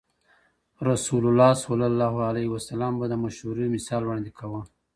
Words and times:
رسول 0.89 1.23
الله 1.29 1.51
صلی 1.65 1.85
الله 1.91 2.13
عليه 2.29 2.47
وسلم 2.55 2.93
به 2.99 3.05
د 3.11 3.15
مشورې 3.23 3.65
مثال 3.75 4.01
وړاندې 4.05 4.31
کاوه. 4.39 4.61